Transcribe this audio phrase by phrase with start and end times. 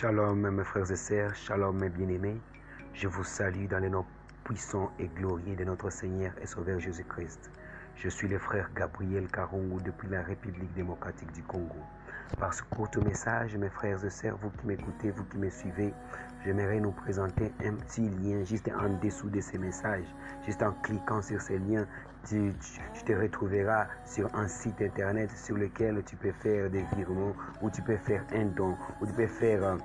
[0.00, 2.40] Shalom mes frères et sœurs, shalom mes bien-aimés.
[2.94, 4.04] Je vous salue dans le nom
[4.44, 7.50] puissant et glorieux de notre Seigneur et Sauveur Jésus-Christ.
[8.00, 11.74] Je suis le frère Gabriel Karungu depuis la République démocratique du Congo.
[12.38, 15.92] Par ce court message, mes frères et sœurs, vous qui m'écoutez, vous qui me suivez,
[16.44, 20.06] j'aimerais nous présenter un petit lien juste en dessous de ces messages.
[20.46, 21.86] Juste en cliquant sur ces liens,
[22.28, 22.54] tu,
[22.94, 27.68] tu, te retrouveras sur un site internet sur lequel tu peux faire des virements, ou
[27.68, 29.76] tu peux faire un don, ou tu peux faire euh,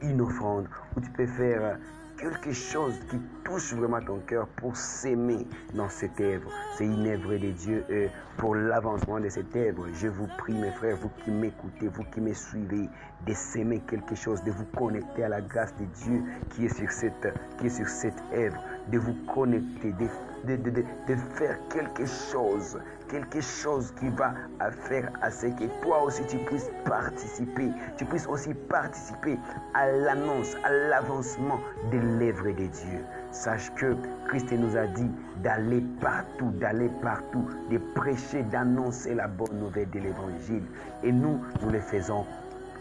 [0.00, 1.74] une offrande, ou tu peux faire euh,
[2.20, 6.50] quelque chose qui touche vraiment ton cœur pour s'aimer dans cette œuvre.
[6.76, 9.86] C'est une œuvre de Dieu et pour l'avancement de cette œuvre.
[9.94, 12.88] Je vous prie, mes frères, vous qui m'écoutez, vous qui me suivez,
[13.26, 16.90] de s'aimer quelque chose, de vous connecter à la grâce de Dieu qui est sur
[16.90, 23.92] cette, qui est sur cette œuvre, de vous connecter, de faire quelque chose, quelque chose
[23.98, 24.34] qui va
[24.70, 29.36] faire à ce que toi aussi tu puisses participer, tu puisses aussi participer
[29.74, 31.60] à l'annonce, à l'avancement
[31.92, 33.04] de l'œuvre de Dieu.
[33.32, 33.96] Sache que
[34.28, 35.10] Christ nous a dit
[35.42, 40.64] d'aller partout, d'aller partout, de prêcher, d'annoncer la bonne nouvelle de l'évangile.
[41.02, 42.24] Et nous, nous le faisons,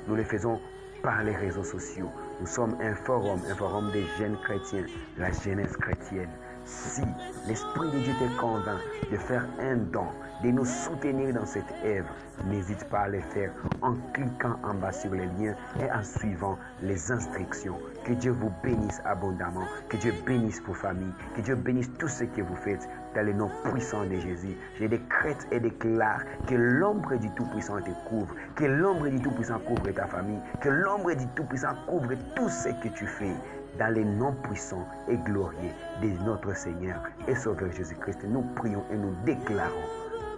[0.07, 0.59] nous le faisons
[1.01, 2.11] par les réseaux sociaux.
[2.39, 4.85] Nous sommes un forum, un forum des jeunes chrétiens,
[5.17, 6.29] la jeunesse chrétienne.
[6.69, 7.01] Si
[7.47, 8.79] l'Esprit de Dieu te convainc
[9.11, 10.05] de faire un don,
[10.43, 12.09] de nous soutenir dans cette œuvre,
[12.45, 16.59] n'hésite pas à le faire en cliquant en bas sur les liens et en suivant
[16.83, 17.77] les instructions.
[18.05, 22.23] Que Dieu vous bénisse abondamment, que Dieu bénisse vos familles, que Dieu bénisse tout ce
[22.25, 24.55] que vous faites dans le nom puissant de Jésus.
[24.79, 29.89] Je décrète et déclare que l'ombre du Tout-Puissant te couvre, que l'ombre du Tout-Puissant couvre
[29.89, 33.33] ta famille, que l'ombre du Tout-Puissant couvre tout ce que tu fais
[33.77, 38.19] dans les noms puissants et glorieux de notre Seigneur et Sauveur Jésus-Christ.
[38.27, 39.87] Nous prions et nous déclarons.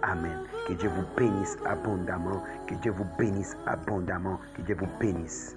[0.02, 0.38] Amen.
[0.66, 2.42] Que Dieu vous bénisse abondamment.
[2.66, 4.38] Que Dieu vous bénisse abondamment.
[4.56, 5.56] Que Dieu vous bénisse.